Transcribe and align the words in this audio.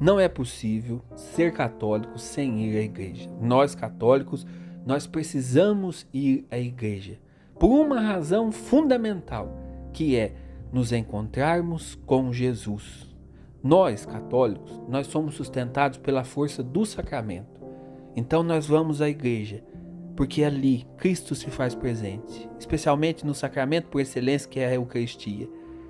Não 0.00 0.18
é 0.18 0.28
possível 0.28 1.02
ser 1.14 1.52
católico 1.52 2.18
sem 2.18 2.64
ir 2.64 2.78
à 2.78 2.80
igreja. 2.80 3.30
Nós 3.38 3.74
católicos, 3.74 4.46
nós 4.86 5.06
precisamos 5.06 6.06
ir 6.10 6.46
à 6.50 6.58
igreja 6.58 7.18
por 7.58 7.68
uma 7.68 8.00
razão 8.00 8.50
fundamental, 8.50 9.54
que 9.92 10.16
é 10.16 10.32
nos 10.72 10.90
encontrarmos 10.90 11.96
com 12.06 12.32
Jesus. 12.32 13.06
Nós, 13.62 14.06
católicos, 14.06 14.80
nós 14.88 15.06
somos 15.06 15.34
sustentados 15.34 15.98
pela 15.98 16.24
força 16.24 16.62
do 16.62 16.86
sacramento. 16.86 17.60
Então 18.16 18.42
nós 18.42 18.66
vamos 18.66 19.02
à 19.02 19.08
igreja, 19.10 19.62
porque 20.16 20.42
ali 20.42 20.86
Cristo 20.96 21.34
se 21.34 21.50
faz 21.50 21.74
presente, 21.74 22.48
especialmente 22.58 23.26
no 23.26 23.34
sacramento 23.34 23.88
por 23.88 24.00
excelência 24.00 24.48
que 24.48 24.60
é 24.60 24.68
a 24.68 24.74
Eucaristia. 24.74 25.46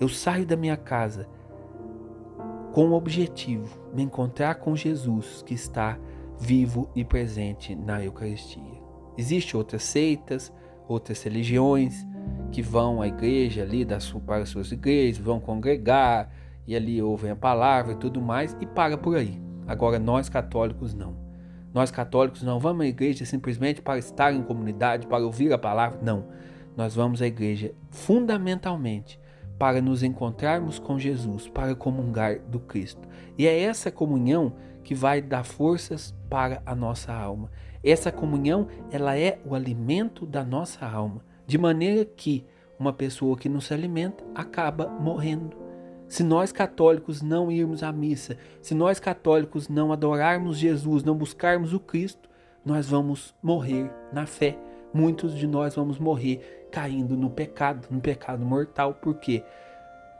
Eu 0.00 0.08
saio 0.08 0.44
da 0.44 0.56
minha 0.56 0.76
casa 0.76 1.28
com 2.72 2.88
o 2.88 2.94
objetivo 2.94 3.68
de 3.94 4.02
encontrar 4.02 4.54
com 4.56 4.74
Jesus 4.74 5.42
que 5.44 5.54
está 5.54 5.98
vivo 6.40 6.90
e 6.96 7.04
presente 7.04 7.74
na 7.74 8.02
Eucaristia. 8.02 8.82
Existem 9.16 9.58
outras 9.58 9.82
seitas, 9.82 10.52
outras 10.88 11.22
religiões 11.22 12.06
que 12.50 12.62
vão 12.62 13.02
à 13.02 13.08
igreja 13.08 13.62
ali 13.62 13.84
das, 13.84 14.10
para 14.10 14.42
as 14.42 14.48
suas 14.48 14.72
igrejas, 14.72 15.22
vão 15.22 15.38
congregar 15.38 16.30
e 16.66 16.74
ali 16.74 17.00
ouvem 17.02 17.30
a 17.30 17.36
palavra 17.36 17.92
e 17.92 17.96
tudo 17.96 18.20
mais 18.20 18.56
e 18.60 18.66
para 18.66 18.96
por 18.96 19.16
aí. 19.16 19.40
Agora 19.66 19.98
nós 19.98 20.28
católicos 20.28 20.94
não. 20.94 21.14
Nós 21.74 21.90
católicos 21.90 22.42
não 22.42 22.58
vamos 22.58 22.84
à 22.84 22.88
igreja 22.88 23.24
simplesmente 23.24 23.80
para 23.80 23.98
estar 23.98 24.32
em 24.32 24.42
comunidade, 24.42 25.06
para 25.06 25.24
ouvir 25.24 25.52
a 25.52 25.58
palavra, 25.58 25.98
não. 26.02 26.26
Nós 26.76 26.94
vamos 26.94 27.20
à 27.20 27.26
igreja 27.26 27.74
fundamentalmente 27.90 29.20
para 29.58 29.80
nos 29.80 30.02
encontrarmos 30.02 30.78
com 30.78 30.98
Jesus, 30.98 31.48
para 31.48 31.74
comungar 31.74 32.40
do 32.40 32.58
Cristo. 32.58 33.06
E 33.38 33.46
é 33.46 33.60
essa 33.60 33.90
comunhão 33.90 34.54
que 34.82 34.94
vai 34.94 35.22
dar 35.22 35.44
forças 35.44 36.14
para 36.28 36.62
a 36.66 36.74
nossa 36.74 37.12
alma. 37.12 37.50
Essa 37.84 38.12
comunhão, 38.12 38.68
ela 38.90 39.16
é 39.18 39.38
o 39.44 39.54
alimento 39.54 40.26
da 40.26 40.44
nossa 40.44 40.86
alma, 40.86 41.24
de 41.46 41.58
maneira 41.58 42.04
que 42.04 42.44
uma 42.78 42.92
pessoa 42.92 43.36
que 43.36 43.48
não 43.48 43.60
se 43.60 43.72
alimenta 43.72 44.24
acaba 44.34 44.88
morrendo. 44.88 45.56
Se 46.08 46.22
nós 46.22 46.52
católicos 46.52 47.22
não 47.22 47.50
irmos 47.50 47.82
à 47.82 47.90
missa, 47.90 48.36
se 48.60 48.74
nós 48.74 49.00
católicos 49.00 49.68
não 49.68 49.92
adorarmos 49.92 50.58
Jesus, 50.58 51.02
não 51.02 51.16
buscarmos 51.16 51.72
o 51.72 51.80
Cristo, 51.80 52.28
nós 52.64 52.86
vamos 52.86 53.34
morrer 53.42 53.90
na 54.12 54.26
fé. 54.26 54.58
Muitos 54.92 55.34
de 55.34 55.46
nós 55.46 55.74
vamos 55.74 55.98
morrer 55.98 56.68
caindo 56.70 57.16
no 57.16 57.30
pecado, 57.30 57.86
no 57.90 58.00
pecado 58.00 58.44
mortal, 58.44 58.94
porque 58.94 59.42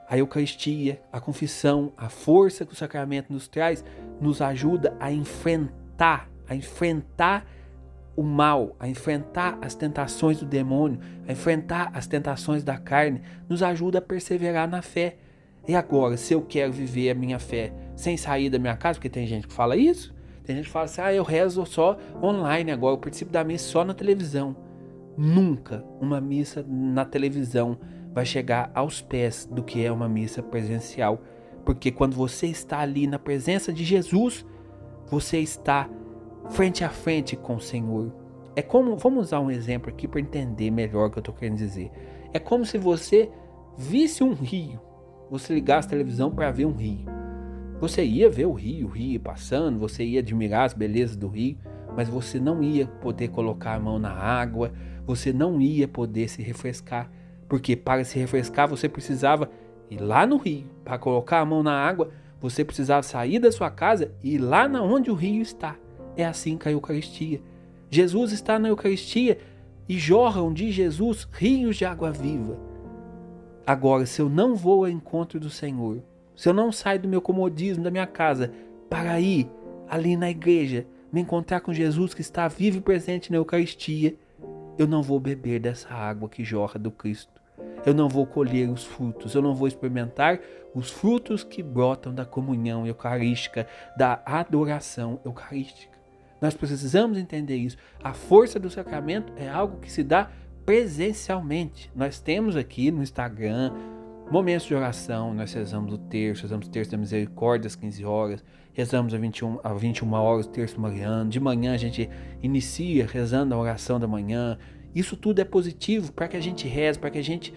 a 0.09 0.19
Eucaristia, 0.19 1.01
a 1.13 1.21
confissão, 1.21 1.93
a 1.97 2.09
força 2.09 2.67
que 2.67 2.73
o 2.73 2.77
sacramento 2.77 3.33
nos 3.33 3.49
traz, 3.49 3.85
nos 4.21 4.43
ajuda 4.43 4.97
a 5.01 5.11
enfrentar 5.11 6.33
a 6.49 6.55
enfrentar 6.55 7.47
o 8.15 8.23
mal, 8.23 8.77
a 8.79 8.87
enfrentar 8.89 9.59
as 9.63 9.75
tentações 9.75 10.39
do 10.39 10.45
demônio, 10.45 11.01
a 11.27 11.33
enfrentar 11.33 11.91
as 11.95 12.07
tentações 12.07 12.63
da 12.63 12.77
carne, 12.77 13.23
nos 13.49 13.63
ajuda 13.63 13.99
a 13.99 14.03
perseverar 14.03 14.69
na 14.69 14.83
fé. 14.83 15.17
E 15.67 15.75
agora, 15.75 16.17
se 16.17 16.35
eu 16.35 16.43
quero 16.43 16.73
viver 16.73 17.11
a 17.11 17.15
minha 17.15 17.39
fé 17.39 17.73
sem 17.97 18.17
sair 18.17 18.51
da 18.51 18.59
minha 18.59 18.77
casa, 18.77 18.99
porque 18.99 19.09
tem 19.09 19.27
gente 19.27 19.47
que 19.47 19.55
fala 19.55 19.77
isso, 19.77 20.15
tem 20.45 20.57
gente 20.57 20.67
que 20.67 20.73
fala 20.73 20.87
assim: 20.87 21.01
ah, 21.01 21.13
eu 21.13 21.23
rezo 21.23 21.65
só 21.65 21.97
online 22.23 22.71
agora, 22.71 22.95
eu 22.95 22.99
participo 22.99 23.33
da 23.33 23.45
missa 23.45 23.69
só 23.69 23.85
na 23.85 23.95
televisão. 23.95 24.57
Nunca 25.17 25.85
uma 26.01 26.21
missa 26.21 26.65
na 26.67 27.05
televisão 27.05 27.79
vai 28.13 28.25
chegar 28.25 28.71
aos 28.75 29.01
pés 29.01 29.47
do 29.51 29.63
que 29.63 29.85
é 29.85 29.91
uma 29.91 30.09
missa 30.09 30.43
presencial, 30.43 31.23
porque 31.65 31.91
quando 31.91 32.15
você 32.15 32.47
está 32.47 32.81
ali 32.81 33.07
na 33.07 33.19
presença 33.19 33.73
de 33.73 33.85
Jesus, 33.85 34.45
você 35.07 35.39
está 35.39 35.89
frente 36.51 36.85
a 36.85 36.89
frente 36.89 37.37
com 37.37 37.57
o 37.57 37.61
Senhor. 37.61 38.13
É 38.55 38.63
como, 38.63 38.97
vamos 38.97 39.27
usar 39.27 39.41
um 39.41 39.51
exemplo 39.51 39.91
aqui 39.91 40.07
para 40.07 40.21
entender 40.21 40.71
melhor 40.71 41.07
o 41.07 41.11
que 41.11 41.19
eu 41.19 41.23
estou 41.23 41.35
querendo 41.35 41.57
dizer. 41.57 41.91
É 42.33 42.39
como 42.39 42.67
se 42.67 42.77
você 42.77 43.31
visse 43.77 44.23
um 44.23 44.35
rio, 44.35 44.81
você 45.31 45.55
ligasse 45.55 45.87
a 45.87 45.91
televisão 45.91 46.31
para 46.31 46.51
ver 46.51 46.67
um 46.67 46.73
rio. 46.73 47.22
Você 47.83 48.05
ia 48.05 48.31
ver 48.31 48.47
o 48.47 48.53
rio, 48.53 48.87
o 48.87 48.91
rio 48.91 49.19
passando, 49.19 49.77
você 49.77 50.05
ia 50.05 50.21
admirar 50.21 50.67
as 50.67 50.73
belezas 50.73 51.17
do 51.17 51.27
rio, 51.27 51.57
mas 51.97 52.09
você 52.09 52.39
não 52.39 52.63
ia 52.63 52.87
poder 52.87 53.27
colocar 53.27 53.75
a 53.75 53.81
mão 53.81 53.99
na 53.99 54.13
água, 54.13 54.73
você 55.05 55.33
não 55.33 55.61
ia 55.61 55.89
poder 55.89 56.29
se 56.29 56.41
refrescar, 56.43 57.11
porque 57.49 57.75
para 57.75 58.05
se 58.05 58.17
refrescar 58.21 58.69
você 58.69 58.89
precisava 58.89 59.51
ir 59.91 60.01
lá 60.01 60.25
no 60.25 60.37
rio. 60.37 60.67
Para 60.85 60.97
colocar 60.97 61.41
a 61.41 61.45
mão 61.45 61.61
na 61.61 61.73
água, 61.73 62.13
você 62.41 62.65
precisava 62.65 63.03
sair 63.03 63.41
da 63.41 63.51
sua 63.51 63.69
casa 63.69 64.15
e 64.23 64.37
ir 64.37 64.39
lá 64.39 64.69
na 64.69 64.81
onde 64.81 65.11
o 65.11 65.15
rio 65.15 65.43
está. 65.43 65.75
É 66.17 66.25
assim 66.25 66.57
com 66.57 66.69
a 66.69 66.73
Eucaristia. 66.73 67.43
Jesus 67.91 68.31
está 68.31 68.61
na 68.61 68.69
Eucaristia 68.69 69.39
e 69.89 69.99
jorram 69.99 70.53
de 70.53 70.71
Jesus 70.71 71.27
rios 71.33 71.79
de 71.79 71.85
água 71.85 72.13
viva. 72.13 72.57
Agora, 73.67 74.07
se 74.07 74.23
eu 74.23 74.29
não 74.29 74.55
vou 74.55 74.85
ao 74.85 74.91
encontro 74.91 75.41
do 75.41 75.51
Senhor, 75.51 76.01
se 76.35 76.49
eu 76.49 76.55
não 76.55 76.73
saio 76.73 77.01
do 77.01 77.09
meu 77.09 77.21
comodismo, 77.21 77.85
da 77.85 77.91
minha 77.91 78.07
casa, 78.07 78.53
para 78.89 79.19
ir 79.21 79.49
ali 79.89 80.17
na 80.17 80.31
igreja, 80.31 80.87
me 81.13 81.21
encontrar 81.21 81.61
com 81.61 81.73
Jesus 81.73 82.15
que 82.15 82.21
está 82.21 82.49
vivo 82.49 82.79
e 82.79 82.81
presente 82.81 83.31
na 83.31 83.37
Eucaristia, 83.37 84.15
eu 84.79 84.87
não 84.87 85.03
vou 85.03 85.21
beber 85.21 85.61
dessa 85.61 85.93
água 85.93 86.29
que 86.29 86.43
jorra 86.43 86.79
do 86.79 86.91
Cristo. 86.91 87.41
Eu 87.85 87.93
não 87.93 88.09
vou 88.09 88.27
colher 88.27 88.69
os 88.69 88.85
frutos, 88.85 89.35
eu 89.35 89.43
não 89.43 89.55
vou 89.55 89.69
experimentar 89.69 90.41
os 90.75 90.91
frutos 90.91 91.45
que 91.45 91.63
brotam 91.63 92.15
da 92.15 92.25
comunhão 92.25 92.87
eucarística, 92.87 93.67
da 93.97 94.23
adoração 94.25 95.21
eucarística. 95.25 95.93
Nós 96.41 96.55
precisamos 96.55 97.19
entender 97.19 97.57
isso. 97.57 97.77
A 98.03 98.13
força 98.13 98.59
do 98.59 98.71
sacramento 98.71 99.33
é 99.37 99.49
algo 99.49 99.79
que 99.79 99.93
se 99.93 100.03
dá 100.03 100.31
presencialmente. 100.65 101.91
Nós 101.95 102.19
temos 102.19 102.57
aqui 102.57 102.91
no 102.91 103.03
Instagram 103.03 103.73
momentos 104.31 104.67
de 104.67 104.75
oração, 104.75 105.35
nós 105.35 105.53
rezamos 105.53 105.93
o 105.93 105.99
terço, 105.99 106.43
rezamos 106.43 106.67
o 106.67 106.71
terço 106.71 106.91
da 106.91 106.97
misericórdia 106.97 107.67
às 107.67 107.77
15 107.77 108.05
horas, 108.05 108.45
rezamos 108.73 109.13
a 109.15 109.19
21, 109.19 109.61
a 109.63 109.75
21 109.75 110.13
horas 110.13 110.47
o 110.47 110.49
terço 110.49 110.81
mariano, 110.81 111.29
de 111.29 111.39
manhã 111.39 111.75
a 111.75 111.77
gente 111.77 112.09
inicia 112.43 113.07
rezando 113.07 113.55
a 113.55 113.59
oração 113.59 114.01
da 114.01 114.07
manhã. 114.07 114.59
Isso 114.95 115.17
tudo 115.17 115.41
é 115.41 115.45
positivo 115.45 116.13
para 116.13 116.29
que 116.29 116.37
a 116.37 116.41
gente 116.41 116.67
reze, 116.67 116.99
para 116.99 117.11
que 117.11 117.19
a 117.19 117.25
gente 117.25 117.53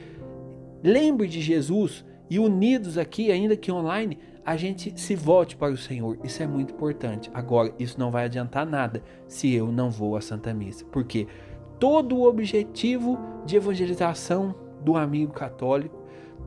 lembre 0.83 1.27
de 1.27 1.41
Jesus 1.41 2.05
e 2.29 2.39
unidos 2.39 2.97
aqui, 2.97 3.31
ainda 3.31 3.55
que 3.55 3.71
online, 3.71 4.17
a 4.45 4.55
gente 4.55 4.99
se 4.99 5.15
volte 5.15 5.55
para 5.55 5.73
o 5.73 5.77
Senhor. 5.77 6.17
Isso 6.23 6.41
é 6.43 6.47
muito 6.47 6.73
importante. 6.73 7.31
Agora, 7.33 7.73
isso 7.79 7.99
não 7.99 8.11
vai 8.11 8.25
adiantar 8.25 8.65
nada 8.65 9.01
se 9.27 9.51
eu 9.53 9.71
não 9.71 9.89
vou 9.89 10.15
à 10.15 10.21
Santa 10.21 10.53
Missa. 10.53 10.85
Porque 10.85 11.27
todo 11.79 12.15
o 12.15 12.27
objetivo 12.27 13.17
de 13.45 13.55
evangelização 13.55 14.53
do 14.81 14.95
amigo 14.95 15.33
católico, 15.33 16.04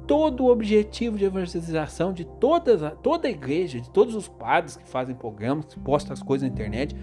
todo 0.08 0.44
o 0.44 0.50
objetivo 0.50 1.18
de 1.18 1.26
evangelização 1.26 2.14
de 2.14 2.24
todas, 2.24 2.80
toda 3.02 3.28
a 3.28 3.30
igreja, 3.30 3.78
de 3.78 3.90
todos 3.90 4.14
os 4.14 4.26
padres 4.26 4.78
que 4.78 4.88
fazem 4.88 5.14
programas, 5.14 5.66
que 5.66 5.78
postam 5.78 6.14
as 6.14 6.22
coisas 6.22 6.48
na 6.48 6.52
internet, 6.52 6.96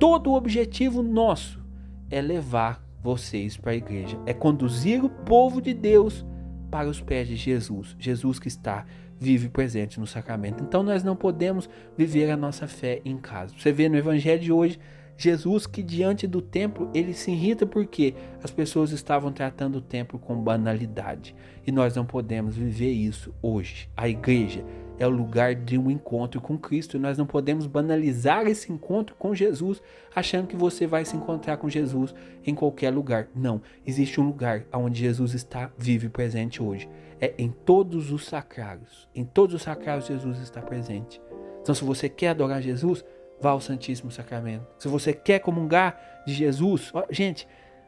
todo 0.00 0.32
o 0.32 0.34
objetivo 0.34 1.00
nosso 1.00 1.62
é 2.10 2.20
levar 2.20 2.84
vocês 3.00 3.56
para 3.56 3.70
a 3.70 3.76
igreja, 3.76 4.18
é 4.26 4.34
conduzir 4.34 5.04
o 5.04 5.08
povo 5.08 5.62
de 5.62 5.72
Deus 5.72 6.26
para 6.72 6.88
os 6.88 7.00
pés 7.00 7.28
de 7.28 7.36
Jesus, 7.36 7.94
Jesus 7.98 8.40
que 8.40 8.48
está 8.48 8.84
vive 9.16 9.48
presente 9.48 10.00
no 10.00 10.06
sacramento. 10.06 10.64
Então 10.64 10.82
nós 10.82 11.04
não 11.04 11.14
podemos 11.14 11.70
viver 11.96 12.32
a 12.32 12.36
nossa 12.36 12.66
fé 12.66 13.00
em 13.04 13.16
casa. 13.16 13.54
Você 13.56 13.70
vê 13.70 13.88
no 13.88 13.96
evangelho 13.96 14.42
de 14.42 14.50
hoje 14.50 14.80
Jesus 15.16 15.66
que 15.66 15.82
diante 15.82 16.26
do 16.26 16.40
templo 16.40 16.90
ele 16.92 17.12
se 17.12 17.30
irrita 17.30 17.66
porque 17.66 18.14
as 18.42 18.50
pessoas 18.50 18.90
estavam 18.90 19.32
tratando 19.32 19.76
o 19.76 19.80
templo 19.80 20.18
com 20.18 20.34
banalidade. 20.36 21.34
E 21.66 21.70
nós 21.70 21.94
não 21.94 22.04
podemos 22.04 22.56
viver 22.56 22.90
isso 22.90 23.34
hoje. 23.40 23.88
A 23.96 24.08
igreja 24.08 24.64
é 24.98 25.06
o 25.06 25.10
lugar 25.10 25.54
de 25.54 25.78
um 25.78 25.90
encontro 25.90 26.40
com 26.40 26.58
Cristo 26.58 26.96
e 26.96 27.00
nós 27.00 27.16
não 27.16 27.26
podemos 27.26 27.66
banalizar 27.66 28.46
esse 28.46 28.72
encontro 28.72 29.14
com 29.16 29.34
Jesus 29.34 29.82
achando 30.14 30.46
que 30.46 30.56
você 30.56 30.86
vai 30.86 31.04
se 31.04 31.16
encontrar 31.16 31.56
com 31.56 31.68
Jesus 31.68 32.14
em 32.44 32.54
qualquer 32.54 32.90
lugar. 32.90 33.28
Não, 33.34 33.60
existe 33.86 34.20
um 34.20 34.26
lugar 34.26 34.64
onde 34.72 35.00
Jesus 35.00 35.34
está 35.34 35.70
vivo 35.78 36.06
e 36.06 36.08
presente 36.08 36.62
hoje 36.62 36.88
é 37.22 37.32
em 37.38 37.48
todos 37.48 38.10
os 38.10 38.26
sacrários. 38.26 39.08
Em 39.14 39.24
todos 39.24 39.54
os 39.54 39.62
sacrários 39.62 40.08
Jesus 40.08 40.40
está 40.40 40.60
presente. 40.60 41.22
Então, 41.62 41.72
se 41.72 41.84
você 41.84 42.08
quer 42.08 42.30
adorar 42.30 42.60
Jesus, 42.60 43.04
vá 43.42 43.50
ao 43.50 43.60
Santíssimo 43.60 44.10
Sacramento. 44.10 44.66
Se 44.78 44.88
você 44.88 45.12
quer 45.12 45.40
comungar 45.40 46.22
de 46.24 46.32
Jesus, 46.32 46.92
gente, 47.10 47.46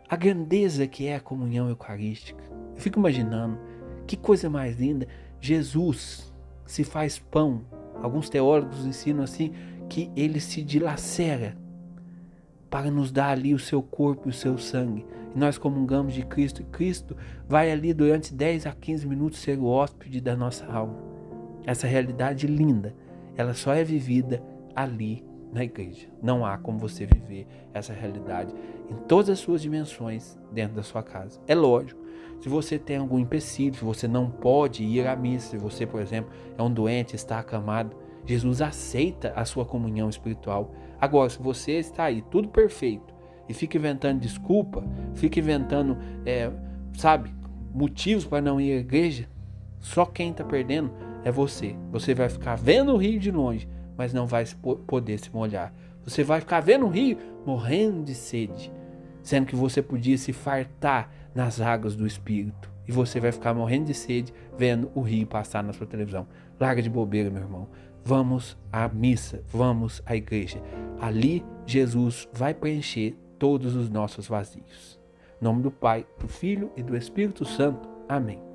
a 0.08 0.16
grandeza 0.16 0.86
que 0.86 1.06
é 1.06 1.14
a 1.14 1.20
comunhão 1.20 1.68
eucarística. 1.68 2.42
Eu 2.74 2.80
fico 2.80 2.98
imaginando 2.98 3.58
que 4.06 4.16
coisa 4.16 4.50
mais 4.50 4.76
linda. 4.76 5.06
Jesus 5.40 6.34
se 6.66 6.82
faz 6.82 7.18
pão. 7.18 7.64
Alguns 8.02 8.28
teólogos 8.28 8.84
ensinam 8.84 9.22
assim 9.22 9.52
que 9.88 10.10
ele 10.16 10.40
se 10.40 10.62
dilacera 10.62 11.56
para 12.68 12.90
nos 12.90 13.12
dar 13.12 13.28
ali 13.28 13.54
o 13.54 13.58
seu 13.58 13.80
corpo 13.80 14.28
e 14.28 14.30
o 14.30 14.34
seu 14.34 14.58
sangue 14.58 15.06
e 15.34 15.38
nós 15.38 15.58
comungamos 15.58 16.14
de 16.14 16.24
Cristo, 16.24 16.62
e 16.62 16.64
Cristo 16.64 17.16
vai 17.48 17.70
ali 17.70 17.92
durante 17.92 18.32
10 18.32 18.66
a 18.66 18.72
15 18.72 19.06
minutos 19.06 19.40
ser 19.40 19.58
o 19.58 19.66
hóspede 19.66 20.20
da 20.20 20.36
nossa 20.36 20.64
alma. 20.66 20.96
Essa 21.66 21.86
realidade 21.86 22.46
linda. 22.46 22.94
ela 23.36 23.52
só 23.52 23.72
é 23.74 23.82
vivida 23.82 24.40
ali 24.76 25.24
na 25.54 25.64
igreja. 25.64 26.08
Não 26.20 26.44
há 26.44 26.58
como 26.58 26.78
você 26.78 27.06
viver 27.06 27.46
essa 27.72 27.92
realidade 27.92 28.52
em 28.90 28.94
todas 29.06 29.30
as 29.30 29.38
suas 29.38 29.62
dimensões 29.62 30.38
dentro 30.52 30.74
da 30.74 30.82
sua 30.82 31.02
casa. 31.02 31.40
É 31.46 31.54
lógico, 31.54 32.04
se 32.40 32.48
você 32.48 32.78
tem 32.78 32.96
algum 32.96 33.18
empecilho, 33.18 33.76
se 33.76 33.84
você 33.84 34.08
não 34.08 34.28
pode 34.28 34.82
ir 34.82 35.06
à 35.06 35.14
missa, 35.14 35.50
se 35.50 35.56
você, 35.56 35.86
por 35.86 36.02
exemplo, 36.02 36.30
é 36.58 36.62
um 36.62 36.70
doente, 36.70 37.14
está 37.14 37.38
acamado, 37.38 37.96
Jesus 38.26 38.60
aceita 38.60 39.32
a 39.36 39.44
sua 39.44 39.64
comunhão 39.64 40.08
espiritual. 40.08 40.74
Agora, 41.00 41.30
se 41.30 41.40
você 41.40 41.72
está 41.72 42.04
aí 42.04 42.22
tudo 42.30 42.48
perfeito 42.48 43.14
e 43.48 43.54
fica 43.54 43.78
inventando 43.78 44.20
desculpa, 44.20 44.82
fica 45.14 45.38
inventando, 45.38 45.96
é, 46.26 46.50
sabe, 46.94 47.32
motivos 47.72 48.24
para 48.24 48.42
não 48.42 48.60
ir 48.60 48.72
à 48.72 48.80
igreja, 48.80 49.28
só 49.78 50.04
quem 50.04 50.30
está 50.30 50.42
perdendo 50.42 50.90
é 51.24 51.30
você. 51.30 51.76
Você 51.92 52.14
vai 52.14 52.28
ficar 52.28 52.56
vendo 52.56 52.92
o 52.92 52.96
rio 52.96 53.18
de 53.18 53.30
longe, 53.30 53.68
mas 53.96 54.12
não 54.12 54.26
vai 54.26 54.44
poder 54.86 55.18
se 55.18 55.30
molhar. 55.32 55.72
Você 56.04 56.22
vai 56.22 56.40
ficar 56.40 56.60
vendo 56.60 56.86
o 56.86 56.90
rio 56.90 57.16
morrendo 57.46 58.02
de 58.02 58.14
sede, 58.14 58.72
sendo 59.22 59.46
que 59.46 59.56
você 59.56 59.80
podia 59.80 60.18
se 60.18 60.32
fartar 60.32 61.10
nas 61.34 61.60
águas 61.60 61.96
do 61.96 62.06
Espírito. 62.06 62.70
E 62.86 62.92
você 62.92 63.18
vai 63.18 63.32
ficar 63.32 63.54
morrendo 63.54 63.86
de 63.86 63.94
sede 63.94 64.32
vendo 64.58 64.90
o 64.94 65.00
rio 65.00 65.26
passar 65.26 65.62
na 65.62 65.72
sua 65.72 65.86
televisão. 65.86 66.26
Larga 66.60 66.82
de 66.82 66.90
bobeira, 66.90 67.30
meu 67.30 67.42
irmão. 67.42 67.68
Vamos 68.04 68.56
à 68.70 68.86
missa, 68.86 69.42
vamos 69.50 70.02
à 70.04 70.14
igreja. 70.14 70.60
Ali 71.00 71.42
Jesus 71.66 72.28
vai 72.32 72.52
preencher 72.52 73.16
todos 73.38 73.74
os 73.74 73.88
nossos 73.88 74.28
vazios. 74.28 75.00
Em 75.40 75.44
nome 75.44 75.62
do 75.62 75.70
Pai, 75.70 76.06
do 76.18 76.28
Filho 76.28 76.70
e 76.76 76.82
do 76.82 76.96
Espírito 76.96 77.44
Santo. 77.46 77.88
Amém. 78.06 78.53